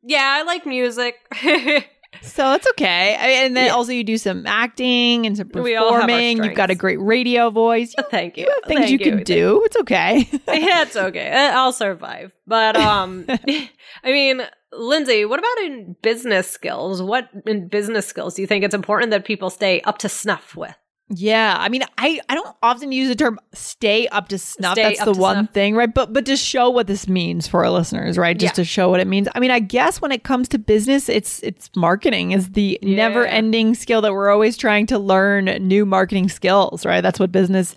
Yeah, 0.02 0.24
I 0.24 0.42
like 0.42 0.66
music. 0.66 1.16
So 2.22 2.54
it's 2.54 2.66
okay. 2.70 3.16
I, 3.16 3.44
and 3.44 3.56
then 3.56 3.66
yeah. 3.66 3.72
also 3.72 3.92
you 3.92 4.04
do 4.04 4.18
some 4.18 4.46
acting 4.46 5.26
and 5.26 5.36
some 5.36 5.48
performing. 5.48 6.42
You've 6.42 6.54
got 6.54 6.70
a 6.70 6.74
great 6.74 7.00
radio 7.00 7.50
voice. 7.50 7.94
You, 8.00 8.04
Thank 8.10 8.36
you. 8.36 8.44
you 8.44 8.54
things 8.66 8.80
Thank 8.80 8.90
you, 8.90 8.98
you 8.98 9.04
can 9.04 9.22
do. 9.22 9.62
It's 9.64 9.76
okay. 9.76 10.28
yeah, 10.48 10.82
it's 10.82 10.96
okay. 10.96 11.30
I'll 11.30 11.72
survive. 11.72 12.32
But 12.46 12.76
um, 12.76 13.24
I 13.28 13.68
mean, 14.04 14.42
Lindsay, 14.72 15.24
what 15.24 15.38
about 15.38 15.58
in 15.64 15.96
business 16.02 16.50
skills? 16.50 17.02
What 17.02 17.28
in 17.46 17.68
business 17.68 18.06
skills 18.06 18.34
do 18.34 18.42
you 18.42 18.48
think 18.48 18.64
it's 18.64 18.74
important 18.74 19.10
that 19.10 19.24
people 19.24 19.50
stay 19.50 19.80
up 19.82 19.98
to 19.98 20.08
snuff 20.08 20.56
with? 20.56 20.74
Yeah, 21.12 21.56
I 21.58 21.68
mean, 21.68 21.82
I 21.98 22.20
I 22.28 22.34
don't 22.34 22.56
often 22.62 22.92
use 22.92 23.08
the 23.08 23.16
term 23.16 23.40
"stay 23.52 24.06
up 24.08 24.28
to 24.28 24.38
snuff." 24.38 24.74
Stay 24.74 24.82
That's 24.82 25.04
the 25.04 25.12
one 25.12 25.36
snuff. 25.36 25.50
thing, 25.52 25.74
right? 25.74 25.92
But 25.92 26.12
but 26.12 26.24
to 26.26 26.36
show 26.36 26.70
what 26.70 26.86
this 26.86 27.08
means 27.08 27.48
for 27.48 27.64
our 27.64 27.70
listeners, 27.70 28.16
right? 28.16 28.38
Just 28.38 28.52
yeah. 28.52 28.62
to 28.62 28.64
show 28.64 28.88
what 28.90 29.00
it 29.00 29.08
means. 29.08 29.26
I 29.34 29.40
mean, 29.40 29.50
I 29.50 29.58
guess 29.58 30.00
when 30.00 30.12
it 30.12 30.22
comes 30.22 30.48
to 30.50 30.58
business, 30.58 31.08
it's 31.08 31.42
it's 31.42 31.68
marketing 31.74 32.30
is 32.30 32.50
the 32.50 32.78
yeah. 32.80 32.96
never-ending 32.96 33.74
skill 33.74 34.00
that 34.02 34.12
we're 34.12 34.30
always 34.30 34.56
trying 34.56 34.86
to 34.86 34.98
learn 35.00 35.46
new 35.46 35.84
marketing 35.84 36.28
skills, 36.28 36.86
right? 36.86 37.00
That's 37.00 37.18
what 37.18 37.32
business 37.32 37.74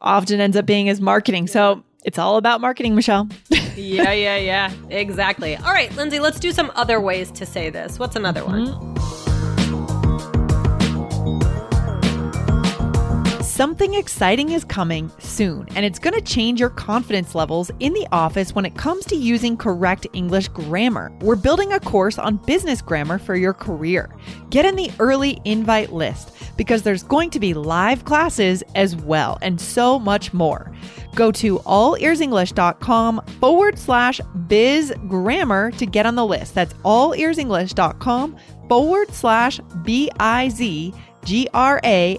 often 0.00 0.40
ends 0.40 0.56
up 0.56 0.66
being 0.66 0.88
is 0.88 1.00
marketing. 1.00 1.46
So 1.46 1.84
it's 2.04 2.18
all 2.18 2.38
about 2.38 2.60
marketing, 2.60 2.96
Michelle. 2.96 3.28
yeah, 3.76 4.12
yeah, 4.12 4.36
yeah, 4.36 4.72
exactly. 4.90 5.56
All 5.56 5.72
right, 5.72 5.94
Lindsay, 5.94 6.18
let's 6.18 6.40
do 6.40 6.50
some 6.50 6.72
other 6.74 7.00
ways 7.00 7.30
to 7.32 7.46
say 7.46 7.70
this. 7.70 8.00
What's 8.00 8.16
another 8.16 8.42
mm-hmm. 8.42 8.94
one? 8.94 9.23
Something 13.54 13.94
exciting 13.94 14.50
is 14.50 14.64
coming 14.64 15.12
soon, 15.20 15.68
and 15.76 15.86
it's 15.86 16.00
going 16.00 16.14
to 16.14 16.20
change 16.20 16.58
your 16.58 16.70
confidence 16.70 17.36
levels 17.36 17.70
in 17.78 17.92
the 17.92 18.08
office 18.10 18.52
when 18.52 18.66
it 18.66 18.74
comes 18.74 19.06
to 19.06 19.14
using 19.14 19.56
correct 19.56 20.08
English 20.12 20.48
grammar. 20.48 21.12
We're 21.20 21.36
building 21.36 21.72
a 21.72 21.78
course 21.78 22.18
on 22.18 22.38
business 22.38 22.82
grammar 22.82 23.16
for 23.16 23.36
your 23.36 23.54
career. 23.54 24.12
Get 24.50 24.64
in 24.64 24.74
the 24.74 24.90
early 24.98 25.40
invite 25.44 25.92
list 25.92 26.34
because 26.56 26.82
there's 26.82 27.04
going 27.04 27.30
to 27.30 27.38
be 27.38 27.54
live 27.54 28.04
classes 28.04 28.64
as 28.74 28.96
well, 28.96 29.38
and 29.40 29.60
so 29.60 30.00
much 30.00 30.34
more. 30.34 30.74
Go 31.14 31.30
to 31.30 31.60
allearsenglish.com 31.60 33.24
forward 33.38 33.78
slash 33.78 34.20
biz 34.48 34.92
grammar 35.06 35.70
to 35.70 35.86
get 35.86 36.06
on 36.06 36.16
the 36.16 36.26
list. 36.26 36.56
That's 36.56 36.74
allearsenglish.com 36.82 38.36
forward 38.68 39.14
slash 39.14 39.60
B 39.84 40.10
I 40.18 40.48
Z 40.48 40.92
G 41.24 41.48
R 41.54 41.80
A 41.84 42.18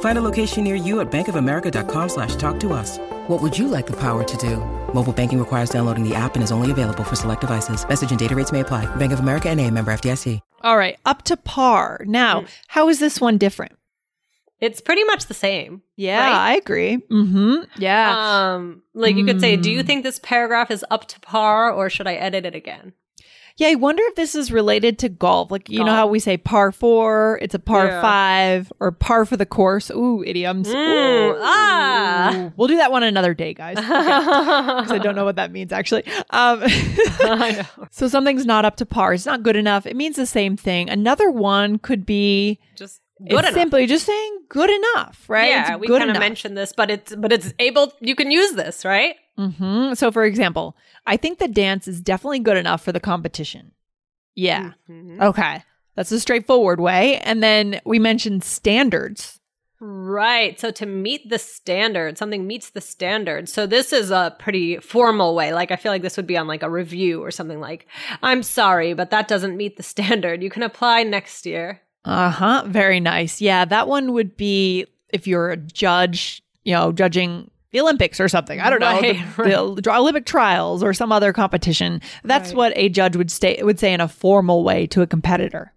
Find 0.00 0.16
a 0.18 0.22
location 0.22 0.64
near 0.64 0.76
you 0.76 1.00
at 1.00 1.10
bankofamerica.com 1.10 2.08
slash 2.08 2.36
talk 2.36 2.60
to 2.60 2.72
us. 2.72 2.98
What 3.26 3.42
would 3.42 3.58
you 3.58 3.66
like 3.68 3.86
the 3.86 3.98
power 3.98 4.22
to 4.22 4.36
do? 4.36 4.58
Mobile 4.94 5.12
banking 5.12 5.38
requires 5.38 5.70
downloading 5.70 6.08
the 6.08 6.14
app 6.14 6.34
and 6.36 6.44
is 6.44 6.52
only 6.52 6.70
available 6.70 7.02
for 7.04 7.16
select 7.16 7.40
devices. 7.40 7.86
Message 7.88 8.10
and 8.10 8.18
data 8.20 8.36
rates 8.36 8.52
may 8.52 8.60
apply. 8.60 8.86
Bank 8.96 9.12
of 9.12 9.20
America 9.20 9.48
and 9.50 9.60
a 9.60 9.70
member 9.70 9.92
FDIC. 9.92 10.40
All 10.62 10.78
right, 10.78 10.96
up 11.04 11.22
to 11.24 11.36
par. 11.36 12.00
Now, 12.06 12.44
how 12.68 12.88
is 12.88 12.98
this 12.98 13.20
one 13.20 13.36
different? 13.36 13.72
It's 14.60 14.80
pretty 14.80 15.04
much 15.04 15.26
the 15.26 15.34
same. 15.34 15.82
Yeah, 15.96 16.20
right? 16.20 16.52
I 16.52 16.54
agree. 16.56 16.96
Mm-hmm. 17.10 17.64
Yeah. 17.76 18.54
Um, 18.54 18.82
like 18.94 19.14
you 19.16 19.26
could 19.26 19.40
say, 19.40 19.56
do 19.56 19.70
you 19.70 19.82
Mm. 19.82 19.86
think 19.86 20.04
this 20.04 20.18
paragraph 20.20 20.70
is 20.70 20.82
up 20.90 21.06
to 21.08 21.20
par, 21.20 21.70
or 21.70 21.90
should 21.90 22.06
I 22.06 22.14
edit 22.14 22.46
it 22.46 22.54
again? 22.54 22.94
Yeah, 23.56 23.68
I 23.68 23.76
wonder 23.76 24.02
if 24.06 24.16
this 24.16 24.34
is 24.34 24.50
related 24.50 24.98
to 25.00 25.08
golf. 25.08 25.52
Like, 25.52 25.68
you 25.70 25.84
know 25.84 25.92
how 25.92 26.08
we 26.08 26.18
say 26.18 26.36
par 26.36 26.72
four, 26.72 27.38
it's 27.40 27.54
a 27.54 27.60
par 27.60 27.86
Yeah. 27.86 28.00
five, 28.02 28.72
or 28.80 28.90
par 28.90 29.24
for 29.24 29.36
the 29.36 29.46
course. 29.46 29.90
Ooh, 29.90 30.24
idioms. 30.26 30.66
Mm, 30.68 30.74
Ooh. 30.74 31.36
ah. 31.40 32.50
We'll 32.56 32.66
do 32.66 32.78
that 32.78 32.90
one 32.90 33.04
another 33.04 33.32
day, 33.32 33.54
guys. 33.54 33.76
Because 33.78 34.90
I 34.90 34.98
don't 34.98 35.14
know 35.14 35.24
what 35.24 35.36
that 35.36 35.52
means, 35.52 35.70
actually. 35.72 36.04
Um, 36.30 36.62
so 37.90 38.08
something's 38.08 38.44
not 38.44 38.64
up 38.64 38.76
to 38.76 38.86
par. 38.86 39.14
It's 39.14 39.26
not 39.26 39.42
good 39.44 39.56
enough. 39.56 39.86
It 39.86 39.94
means 39.94 40.16
the 40.16 40.26
same 40.26 40.56
thing. 40.56 40.90
Another 40.90 41.30
one 41.30 41.78
could 41.78 42.04
be 42.04 42.58
Just 42.76 43.00
it's 43.20 43.30
good 43.30 43.38
enough. 43.44 43.54
simply 43.54 43.86
just 43.86 44.04
saying 44.04 44.38
good 44.48 44.70
enough, 44.70 45.24
right? 45.28 45.48
Yeah, 45.50 45.74
It's 45.74 45.80
we 45.80 45.86
kind 45.86 46.10
of 46.10 46.18
mentioned 46.18 46.56
this, 46.58 46.72
but 46.76 46.90
it's 46.90 47.14
but 47.14 47.32
it's 47.32 47.54
able. 47.60 47.92
You 48.00 48.16
can 48.16 48.30
use 48.32 48.52
this, 48.52 48.84
right? 48.84 49.14
Hmm 49.36 49.94
So, 49.94 50.10
for 50.12 50.24
example, 50.24 50.76
I 51.06 51.16
think 51.16 51.38
the 51.38 51.48
dance 51.48 51.88
is 51.88 52.00
definitely 52.00 52.40
good 52.40 52.56
enough 52.56 52.82
for 52.82 52.92
the 52.92 53.00
competition. 53.00 53.72
Yeah. 54.34 54.72
Mhm. 54.88 55.20
Okay. 55.20 55.62
That's 55.96 56.10
a 56.12 56.20
straightforward 56.20 56.80
way. 56.80 57.18
And 57.18 57.42
then 57.42 57.80
we 57.84 57.98
mentioned 57.98 58.42
standards. 58.42 59.40
Right. 59.80 60.58
So 60.58 60.70
to 60.72 60.86
meet 60.86 61.28
the 61.28 61.38
standard, 61.38 62.16
something 62.16 62.46
meets 62.46 62.70
the 62.70 62.80
standard. 62.80 63.48
So 63.48 63.66
this 63.66 63.92
is 63.92 64.10
a 64.10 64.34
pretty 64.38 64.78
formal 64.78 65.34
way. 65.34 65.52
Like 65.52 65.70
I 65.70 65.76
feel 65.76 65.92
like 65.92 66.02
this 66.02 66.16
would 66.16 66.26
be 66.26 66.36
on 66.38 66.46
like 66.46 66.62
a 66.62 66.70
review 66.70 67.22
or 67.22 67.30
something 67.30 67.60
like, 67.60 67.86
I'm 68.22 68.42
sorry, 68.42 68.94
but 68.94 69.10
that 69.10 69.28
doesn't 69.28 69.56
meet 69.56 69.76
the 69.76 69.82
standard. 69.94 70.42
You 70.42 70.50
can 70.50 70.62
apply 70.62 71.02
next 71.02 71.44
year. 71.46 71.82
Uh 72.04 72.30
huh. 72.30 72.64
Very 72.66 72.98
nice. 73.00 73.40
Yeah. 73.40 73.64
That 73.64 73.86
one 73.88 74.12
would 74.12 74.36
be 74.36 74.86
if 75.10 75.26
you're 75.26 75.50
a 75.50 75.56
judge, 75.56 76.42
you 76.64 76.74
know, 76.74 76.90
judging 76.90 77.50
the 77.74 77.80
Olympics 77.80 78.20
or 78.20 78.28
something. 78.28 78.60
I 78.60 78.70
don't 78.70 78.78
know. 78.80 78.86
Right, 79.00 79.18
the, 79.36 79.82
the 79.82 79.92
Olympic 79.94 80.24
trials 80.24 80.82
or 80.82 80.94
some 80.94 81.10
other 81.12 81.32
competition. 81.32 82.00
That's 82.22 82.50
Right. 82.50 82.56
what 82.56 82.72
a 82.76 82.88
judge 82.88 83.16
would 83.16 83.30
stay 83.30 83.60
would 83.62 83.78
say 83.80 83.92
in 83.92 84.00
a 84.00 84.08
formal 84.08 84.62
way 84.64 84.86
to 84.86 85.02
a 85.02 85.06
competitor. 85.06 85.72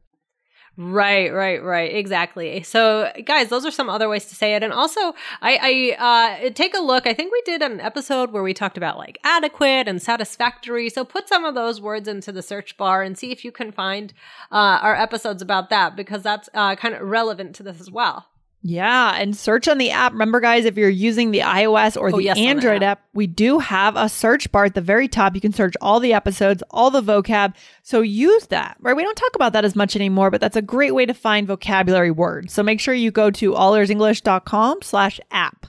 Right, 0.80 1.34
right, 1.34 1.64
right. 1.64 1.96
Exactly. 1.96 2.62
So, 2.62 3.12
guys, 3.26 3.50
those 3.50 3.66
are 3.66 3.72
some 3.72 3.90
other 3.90 4.08
ways 4.08 4.26
to 4.26 4.36
say 4.36 4.54
it. 4.54 4.62
And 4.62 4.72
also, 4.72 5.00
I, 5.42 5.96
I 6.00 6.46
uh, 6.46 6.50
take 6.52 6.76
a 6.76 6.80
look. 6.82 7.08
I 7.08 7.16
think 7.16 7.32
we 7.32 7.42
did 7.46 7.64
an 7.64 7.80
episode 7.82 8.32
where 8.32 8.44
we 8.44 8.54
talked 8.54 8.78
about 8.78 8.96
like 8.96 9.18
adequate 9.24 9.88
and 9.88 10.00
satisfactory. 10.00 10.92
So, 10.92 11.04
put 11.04 11.28
some 11.28 11.46
of 11.46 11.56
those 11.56 11.82
words 11.82 12.08
into 12.08 12.32
the 12.32 12.44
search 12.44 12.78
bar 12.78 13.02
and 13.02 13.18
see 13.18 13.32
if 13.32 13.44
you 13.44 13.52
can 13.52 13.72
find 13.72 14.14
uh, 14.52 14.78
our 14.84 14.96
episodes 14.96 15.42
about 15.42 15.72
that 15.72 15.96
because 15.96 16.22
that's 16.22 16.48
uh, 16.54 16.76
kind 16.76 16.94
of 16.94 17.02
relevant 17.02 17.56
to 17.56 17.64
this 17.64 17.82
as 17.82 17.90
well. 17.90 18.28
Yeah, 18.64 19.14
and 19.16 19.38
search 19.38 19.68
on 19.68 19.78
the 19.78 19.92
app. 19.92 20.12
Remember, 20.12 20.40
guys, 20.42 20.66
if 20.66 20.78
you're 20.78 20.90
using 20.90 21.32
the 21.32 21.40
iOS 21.40 21.96
or 21.96 22.10
Oh, 22.14 22.18
the 22.18 22.24
yes, 22.24 22.38
on 22.38 22.44
the 22.44 22.50
Android 22.50 22.84
app. 22.84 22.98
app, 23.00 23.06
we 23.14 23.26
do 23.28 23.60
have 23.60 23.96
a 23.96 24.10
search 24.10 24.52
bar 24.52 24.66
at 24.66 24.74
the 24.74 24.82
very 24.82 25.08
top. 25.08 25.36
You 25.36 25.42
can 25.42 25.54
search 25.54 25.76
all 25.80 26.00
the 26.00 26.14
episodes, 26.14 26.64
all 26.72 26.90
the 26.92 27.02
vocab. 27.02 27.54
So 27.84 28.02
use 28.02 28.48
that, 28.48 28.76
right? 28.82 28.96
We 28.96 29.04
don't 29.04 29.16
talk 29.16 29.36
about 29.36 29.54
that 29.54 29.64
as 29.64 29.76
much 29.76 29.96
anymore, 29.96 30.32
but 30.32 30.42
that's 30.42 30.58
a 30.58 30.62
great 30.62 30.94
way 30.94 31.06
to 31.06 31.14
find 31.14 31.48
vocabulary 31.48 32.12
words. 32.12 32.52
So 32.52 32.62
make 32.64 32.80
sure 32.82 32.94
you 32.94 33.12
go 33.12 33.30
to 33.32 33.52
allearsenglish.com 33.54 34.82
slash 34.82 35.20
app. 35.32 35.68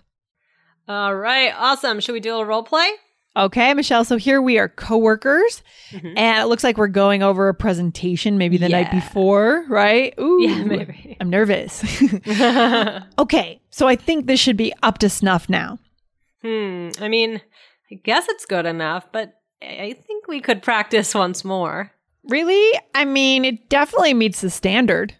All 0.88 1.14
right, 1.14 1.52
awesome. 1.56 2.00
Should 2.00 2.12
we 2.14 2.20
do 2.20 2.36
a 2.36 2.44
role 2.44 2.62
play? 2.62 2.88
Okay, 3.36 3.72
Michelle. 3.74 4.04
So 4.04 4.16
here 4.16 4.42
we 4.42 4.58
are 4.58 4.68
coworkers, 4.68 5.62
and 5.92 6.38
it 6.38 6.46
looks 6.46 6.64
like 6.64 6.76
we're 6.76 6.88
going 6.88 7.22
over 7.22 7.48
a 7.48 7.54
presentation 7.54 8.36
maybe 8.36 8.56
the 8.56 8.68
night 8.68 8.90
before, 8.90 9.64
right? 9.68 10.12
Ooh, 10.18 10.42
Yeah, 10.42 10.64
maybe. 10.64 11.16
I'm 11.20 11.30
nervous. 11.30 11.84
okay, 13.18 13.60
so 13.70 13.86
I 13.86 13.94
think 13.96 14.26
this 14.26 14.40
should 14.40 14.56
be 14.56 14.72
up 14.82 14.98
to 14.98 15.08
snuff 15.08 15.48
now. 15.48 15.78
Hmm. 16.42 16.90
I 17.00 17.08
mean, 17.08 17.40
I 17.92 17.94
guess 17.96 18.26
it's 18.28 18.44
good 18.44 18.66
enough, 18.66 19.06
but 19.12 19.34
I 19.62 19.66
I 19.66 19.92
think 19.92 20.26
we 20.26 20.40
could 20.40 20.62
practice 20.62 21.14
once 21.14 21.44
more. 21.44 21.92
Really? 22.24 22.78
I 22.94 23.04
mean, 23.04 23.44
it 23.44 23.68
definitely 23.68 24.14
meets 24.14 24.40
the 24.40 24.50
standard. 24.50 25.14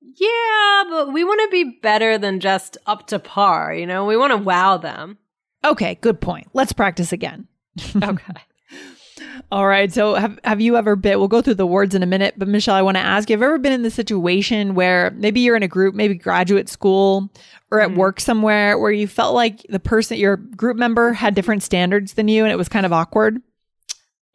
Yeah, 0.00 0.84
but 0.88 1.12
we 1.12 1.22
want 1.24 1.40
to 1.42 1.48
be 1.50 1.78
better 1.82 2.18
than 2.18 2.40
just 2.40 2.76
up 2.86 3.06
to 3.08 3.18
par, 3.18 3.74
you 3.74 3.86
know? 3.86 4.06
We 4.06 4.16
want 4.16 4.32
to 4.32 4.36
wow 4.36 4.76
them. 4.78 5.18
Okay, 5.64 5.98
good 6.00 6.20
point. 6.20 6.48
Let's 6.54 6.72
practice 6.72 7.12
again. 7.12 7.48
Okay. 8.02 8.34
All 9.50 9.66
right. 9.66 9.92
So, 9.92 10.14
have 10.14 10.38
have 10.44 10.60
you 10.60 10.76
ever 10.76 10.94
been? 10.94 11.18
We'll 11.18 11.28
go 11.28 11.40
through 11.40 11.54
the 11.54 11.66
words 11.66 11.94
in 11.94 12.02
a 12.02 12.06
minute, 12.06 12.34
but 12.36 12.48
Michelle, 12.48 12.74
I 12.74 12.82
want 12.82 12.96
to 12.96 13.02
ask 13.02 13.30
you: 13.30 13.34
Have 13.34 13.40
you 13.40 13.46
ever 13.46 13.58
been 13.58 13.72
in 13.72 13.82
the 13.82 13.90
situation 13.90 14.74
where 14.74 15.10
maybe 15.12 15.40
you're 15.40 15.56
in 15.56 15.62
a 15.62 15.68
group, 15.68 15.94
maybe 15.94 16.14
graduate 16.14 16.68
school 16.68 17.30
or 17.70 17.80
at 17.80 17.94
work 17.94 18.20
somewhere, 18.20 18.78
where 18.78 18.90
you 18.90 19.06
felt 19.06 19.34
like 19.34 19.64
the 19.68 19.80
person, 19.80 20.18
your 20.18 20.36
group 20.36 20.76
member, 20.76 21.12
had 21.12 21.34
different 21.34 21.62
standards 21.62 22.14
than 22.14 22.28
you, 22.28 22.44
and 22.44 22.52
it 22.52 22.56
was 22.56 22.68
kind 22.68 22.84
of 22.84 22.92
awkward? 22.92 23.36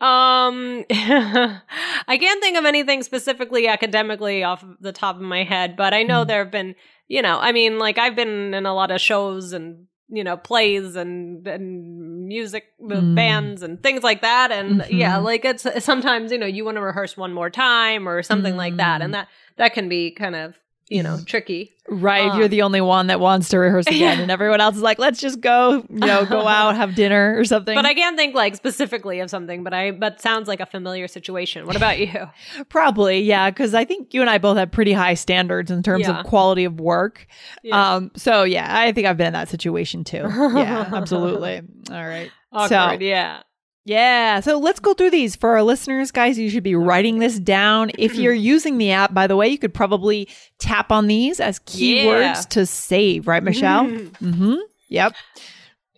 Um, 0.01 0.83
I 0.91 2.17
can't 2.19 2.41
think 2.41 2.57
of 2.57 2.65
anything 2.65 3.03
specifically 3.03 3.67
academically 3.67 4.43
off 4.43 4.65
the 4.79 4.91
top 4.91 5.15
of 5.15 5.21
my 5.21 5.43
head, 5.43 5.77
but 5.77 5.93
I 5.93 6.03
know 6.03 6.25
there 6.25 6.43
have 6.43 6.51
been, 6.51 6.75
you 7.07 7.21
know, 7.21 7.39
I 7.39 7.51
mean, 7.51 7.79
like 7.79 7.97
I've 7.97 8.15
been 8.15 8.53
in 8.53 8.65
a 8.65 8.73
lot 8.73 8.91
of 8.91 8.99
shows 8.99 9.53
and 9.53 9.87
you 10.09 10.23
know 10.23 10.35
plays 10.37 10.95
and 10.95 11.47
and 11.47 12.27
music 12.27 12.65
Mm. 12.81 13.15
bands 13.15 13.63
and 13.63 13.81
things 13.81 14.03
like 14.03 14.21
that 14.21 14.51
and 14.51 14.81
Mhm. 14.81 14.89
yeah 14.99 15.17
like 15.17 15.45
it's 15.45 15.65
sometimes 15.83 16.31
you 16.31 16.37
know 16.37 16.45
you 16.45 16.65
want 16.65 16.75
to 16.75 16.81
rehearse 16.81 17.15
one 17.15 17.33
more 17.33 17.49
time 17.49 18.07
or 18.09 18.21
something 18.23 18.57
like 18.57 18.75
that 18.77 19.01
and 19.01 19.13
that 19.13 19.27
that 19.57 19.73
can 19.73 19.87
be 19.87 20.11
kind 20.11 20.35
of 20.35 20.59
you 20.93 21.03
know 21.03 21.17
tricky 21.25 21.71
Right. 21.89 22.27
if 22.27 22.35
you're 22.35 22.45
Um, 22.45 22.49
the 22.49 22.61
only 22.61 22.79
one 22.79 23.07
that 23.07 23.19
wants 23.19 23.49
to 23.49 23.59
rehearse 23.59 23.87
again, 23.87 24.19
and 24.23 24.31
everyone 24.31 24.61
else 24.61 24.77
is 24.77 24.81
like, 24.81 24.99
"Let's 24.99 25.19
just 25.19 25.41
go, 25.41 25.83
you 25.89 25.99
know, 25.99 26.25
go 26.25 26.47
out, 26.57 26.77
have 26.77 26.95
dinner 26.95 27.35
or 27.37 27.43
something." 27.43 27.75
but 27.75 27.85
i 27.85 27.93
can't 27.93 28.15
think 28.15 28.33
like 28.33 28.55
specifically 28.55 29.19
of 29.19 29.29
something 29.29 29.63
but 29.65 29.73
i 29.73 29.91
but 29.91 30.21
sounds 30.21 30.47
like 30.47 30.61
a 30.61 30.65
familiar 30.65 31.09
situation 31.09 31.65
what 31.67 31.75
about 31.75 31.99
you 31.99 32.29
Probably, 32.69 33.19
yeah, 33.21 33.49
because 33.49 33.73
I 33.73 33.83
think 33.85 34.13
you 34.13 34.21
and 34.21 34.29
I 34.29 34.37
both 34.37 34.57
have 34.57 34.71
pretty 34.71 34.93
high 34.93 35.15
standards 35.15 35.69
in 35.71 35.83
terms 35.83 36.07
Yeah. 36.07 36.19
of 36.21 36.25
quality 36.25 36.63
of 36.65 36.79
work. 36.79 37.27
Yeah. 37.63 37.95
Um, 37.95 38.11
so 38.15 38.43
yeah, 38.43 38.67
I 38.69 38.91
think 38.93 39.05
I've 39.07 39.17
been 39.17 39.27
in 39.27 39.33
that 39.33 39.49
situation 39.49 40.03
too. 40.05 40.23
Yeah, 40.55 40.89
absolutely. 40.93 41.61
All 41.91 42.07
right. 42.07 42.31
awkward 42.53 42.99
So 42.99 43.05
yeah 43.05 43.41
yeah, 43.85 44.39
so 44.39 44.57
let's 44.59 44.79
go 44.79 44.93
through 44.93 45.09
these 45.11 45.35
for 45.35 45.51
our 45.51 45.63
listeners, 45.63 46.11
guys. 46.11 46.37
You 46.39 46.49
should 46.49 46.63
be 46.63 46.75
writing 46.75 47.19
this 47.19 47.37
down. 47.39 47.91
If 47.97 48.15
you're 48.23 48.33
using 48.33 48.77
the 48.77 48.91
app, 48.91 49.13
by 49.13 49.27
the 49.27 49.35
way, 49.35 49.49
you 49.49 49.57
could 49.57 49.73
probably 49.73 50.27
tap 50.59 50.91
on 50.91 51.07
these 51.07 51.39
as 51.39 51.59
keywords 51.59 52.19
Yeah. 52.21 52.33
to 52.51 52.65
save, 52.65 53.27
right, 53.27 53.43
Michelle? 53.43 53.85
mm-hmm. 53.85 54.55
Yep. 54.89 55.13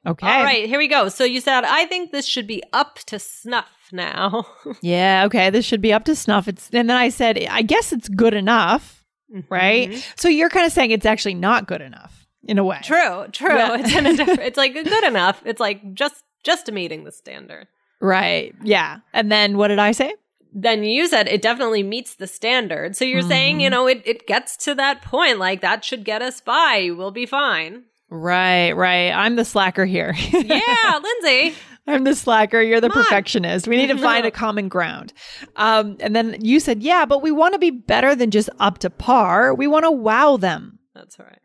Okay. 0.08 0.27
All 0.27 0.44
right, 0.44 0.68
here 0.68 0.77
we 0.77 0.88
go. 0.88 1.10
So 1.10 1.24
you 1.24 1.42
said, 1.42 1.63
I 1.63 1.86
think 1.86 2.12
this 2.12 2.25
should 2.27 2.46
be 2.48 2.62
up 2.74 3.00
to 3.08 3.18
snuff 3.20 3.70
now. 3.92 4.46
Yeah. 4.82 5.24
Okay. 5.25 5.50
This 5.51 5.65
should 5.65 5.82
be 5.82 5.94
up 5.94 6.06
to 6.06 6.15
snuff. 6.15 6.48
It's 6.48 6.70
and 6.74 6.89
then 6.89 6.98
I 6.98 7.10
said, 7.10 7.44
I 7.50 7.62
guess 7.62 7.92
it's 7.92 8.08
good 8.10 8.34
enough. 8.34 9.04
right? 9.50 9.89
Mhm. 9.92 10.20
So 10.20 10.27
you're 10.27 10.50
kind 10.50 10.65
of 10.65 10.72
saying 10.72 10.92
it's 10.92 11.06
actually 11.06 11.34
not 11.36 11.68
good 11.68 11.82
enough 11.82 12.25
in 12.48 12.58
a 12.60 12.63
way. 12.63 12.80
True, 12.84 13.25
true. 13.32 13.56
Yeah. 13.56 13.77
It's 13.80 13.96
in 13.96 14.06
a 14.06 14.15
different, 14.15 14.39
it's 14.44 14.58
like 14.58 14.74
good 14.74 15.04
enough. 15.04 15.42
It's 15.46 15.60
like 15.60 15.94
just 15.96 16.24
just 16.44 16.72
meeting 16.72 17.04
the 17.04 17.12
standard. 17.12 17.68
Right. 18.01 18.53
Yeah. 18.63 18.99
And 19.13 19.31
then 19.31 19.57
what 19.57 19.69
did 19.69 19.79
I 19.79 19.91
say? 19.91 20.13
Then 20.53 20.83
you 20.83 21.07
said 21.07 21.27
it 21.27 21.41
definitely 21.41 21.83
meets 21.83 22.15
the 22.15 22.27
standard. 22.27 22.95
So 22.95 23.03
you're 23.03 23.19
mm-hmm. 23.19 23.29
saying, 23.29 23.59
you 23.61 23.69
know, 23.69 23.87
it, 23.87 24.01
it 24.05 24.25
gets 24.25 24.55
to 24.57 24.75
that 24.75 25.01
point. 25.01 25.37
Like 25.37 25.61
that 25.61 25.83
should 25.83 26.05
get 26.05 26.21
us 26.21 26.39
by. 26.39 26.91
We'll 26.95 27.11
be 27.11 27.25
fine. 27.25 27.83
Right, 28.09 28.71
right. 28.71 29.11
I'm 29.11 29.35
the 29.35 29.45
slacker 29.45 29.85
here. 29.85 30.13
yeah, 30.31 30.99
Lindsay. 31.01 31.57
I'm 31.87 32.03
the 32.03 32.15
slacker. 32.15 32.61
You're 32.61 32.81
the 32.81 32.89
Come 32.89 33.03
perfectionist. 33.03 33.67
On. 33.67 33.71
We 33.71 33.77
need 33.77 33.87
to 33.87 33.97
find 33.97 34.25
a 34.25 34.31
common 34.45 34.69
ground. 34.69 35.13
Um, 35.55 35.97
and 35.99 36.15
then 36.15 36.37
you 36.41 36.59
said, 36.59 36.81
yeah, 36.81 37.05
but 37.05 37.21
we 37.21 37.31
want 37.31 37.53
to 37.53 37.59
be 37.59 37.71
better 37.71 38.15
than 38.15 38.31
just 38.31 38.49
up 38.59 38.79
to 38.79 38.89
par. 38.89 39.53
We 39.53 39.67
want 39.67 39.85
to 39.85 39.91
wow 39.91 40.37
them. 40.37 40.79
That's 40.93 41.19
right. 41.19 41.39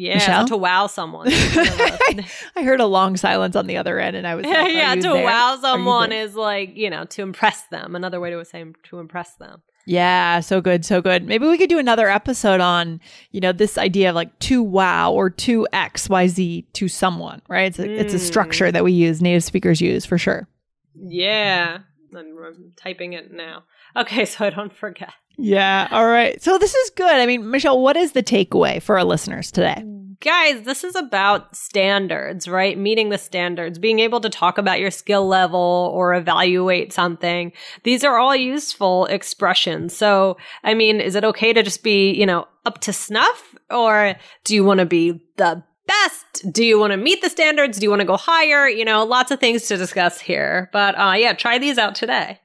Yeah, 0.00 0.44
to 0.46 0.56
wow 0.56 0.86
someone. 0.86 1.28
I 1.30 2.24
heard 2.56 2.80
a 2.80 2.86
long 2.86 3.16
silence 3.16 3.54
on 3.54 3.66
the 3.66 3.76
other 3.76 3.98
end, 3.98 4.16
and 4.16 4.26
I 4.26 4.34
was 4.34 4.46
like, 4.46 4.72
yeah, 4.72 4.94
to 4.94 5.00
there? 5.00 5.24
wow 5.24 5.58
someone 5.60 6.12
is 6.12 6.34
like 6.34 6.76
you 6.76 6.90
know 6.90 7.04
to 7.04 7.22
impress 7.22 7.62
them. 7.68 7.94
Another 7.94 8.20
way 8.20 8.30
to 8.30 8.44
say 8.44 8.64
to 8.84 8.98
impress 8.98 9.34
them. 9.34 9.62
Yeah, 9.86 10.40
so 10.40 10.60
good, 10.60 10.84
so 10.84 11.00
good. 11.00 11.26
Maybe 11.26 11.48
we 11.48 11.58
could 11.58 11.68
do 11.68 11.78
another 11.78 12.08
episode 12.08 12.60
on, 12.60 13.00
you 13.32 13.40
know, 13.40 13.50
this 13.50 13.76
idea 13.78 14.10
of 14.10 14.14
like 14.14 14.38
to 14.40 14.62
wow 14.62 15.12
or 15.12 15.30
to 15.30 15.66
XYZ 15.72 16.66
to 16.74 16.86
someone, 16.86 17.42
right? 17.48 17.66
It's 17.66 17.78
a, 17.78 17.88
mm. 17.88 17.98
it's 17.98 18.14
a 18.14 18.18
structure 18.18 18.66
mm. 18.66 18.72
that 18.72 18.84
we 18.84 18.92
use, 18.92 19.20
native 19.20 19.42
speakers 19.42 19.80
use 19.80 20.04
for 20.04 20.18
sure. 20.18 20.46
Yeah. 20.94 21.78
I'm, 22.16 22.38
I'm 22.44 22.72
typing 22.76 23.14
it 23.14 23.32
now. 23.32 23.64
Okay, 23.96 24.24
so 24.26 24.46
I 24.46 24.50
don't 24.50 24.74
forget. 24.76 25.12
Yeah. 25.36 25.88
All 25.90 26.06
right. 26.06 26.42
So 26.42 26.58
this 26.58 26.74
is 26.74 26.90
good. 26.90 27.10
I 27.10 27.24
mean, 27.24 27.50
Michelle, 27.50 27.80
what 27.80 27.96
is 27.96 28.12
the 28.12 28.22
takeaway 28.22 28.82
for 28.82 28.98
our 28.98 29.04
listeners 29.04 29.50
today? 29.50 29.82
Guys, 30.20 30.64
this 30.64 30.84
is 30.84 30.94
about 30.94 31.56
standards, 31.56 32.46
right? 32.46 32.76
Meeting 32.76 33.08
the 33.08 33.16
standards, 33.16 33.78
being 33.78 34.00
able 34.00 34.20
to 34.20 34.28
talk 34.28 34.58
about 34.58 34.78
your 34.78 34.90
skill 34.90 35.26
level 35.26 35.90
or 35.94 36.12
evaluate 36.12 36.92
something. 36.92 37.52
These 37.84 38.04
are 38.04 38.18
all 38.18 38.36
useful 38.36 39.06
expressions. 39.06 39.96
So, 39.96 40.36
I 40.62 40.74
mean, 40.74 41.00
is 41.00 41.14
it 41.14 41.24
okay 41.24 41.54
to 41.54 41.62
just 41.62 41.82
be, 41.82 42.12
you 42.12 42.26
know, 42.26 42.46
up 42.66 42.82
to 42.82 42.92
snuff? 42.92 43.54
Or 43.70 44.14
do 44.44 44.54
you 44.54 44.62
want 44.62 44.80
to 44.80 44.86
be 44.86 45.22
the 45.38 45.64
best? 45.86 46.52
Do 46.52 46.66
you 46.66 46.78
want 46.78 46.90
to 46.90 46.98
meet 46.98 47.22
the 47.22 47.30
standards? 47.30 47.78
Do 47.78 47.84
you 47.84 47.90
want 47.90 48.00
to 48.00 48.06
go 48.06 48.18
higher? 48.18 48.68
You 48.68 48.84
know, 48.84 49.04
lots 49.04 49.30
of 49.30 49.40
things 49.40 49.68
to 49.68 49.78
discuss 49.78 50.20
here. 50.20 50.68
But 50.70 50.98
uh, 50.98 51.14
yeah, 51.16 51.32
try 51.32 51.56
these 51.56 51.78
out 51.78 51.94
today. 51.94 52.40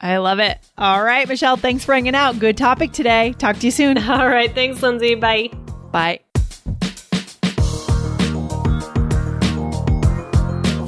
I 0.00 0.18
love 0.18 0.38
it. 0.38 0.58
All 0.76 1.02
right, 1.02 1.26
Michelle, 1.26 1.56
thanks 1.56 1.84
for 1.84 1.94
hanging 1.94 2.14
out. 2.14 2.38
Good 2.38 2.56
topic 2.56 2.92
today. 2.92 3.34
Talk 3.38 3.58
to 3.58 3.66
you 3.66 3.70
soon. 3.70 3.96
All 4.08 4.28
right. 4.28 4.54
Thanks, 4.54 4.82
Lindsay. 4.82 5.14
Bye. 5.14 5.50
Bye. 5.90 6.20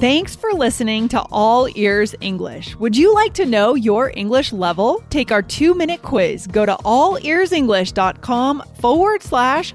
Thanks 0.01 0.37
for 0.37 0.53
listening 0.53 1.09
to 1.09 1.21
All 1.33 1.69
Ears 1.75 2.15
English. 2.21 2.77
Would 2.77 2.97
you 2.97 3.13
like 3.13 3.35
to 3.35 3.45
know 3.47 3.75
your 3.75 4.13
English 4.15 4.53
level? 4.53 5.03
Take 5.11 5.33
our 5.33 5.43
two 5.43 5.75
minute 5.75 6.03
quiz. 6.03 6.47
Go 6.47 6.65
to 6.65 6.77
allearsenglish.com 6.77 8.63
forward 8.81 9.23
slash 9.25 9.75